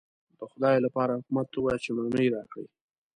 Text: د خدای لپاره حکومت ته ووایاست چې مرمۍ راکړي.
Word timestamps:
د 0.37 0.39
خدای 0.51 0.77
لپاره 0.85 1.17
حکومت 1.19 1.47
ته 1.51 1.57
ووایاست 1.57 1.83
چې 1.85 1.91
مرمۍ 1.95 2.27
راکړي. 2.35 2.65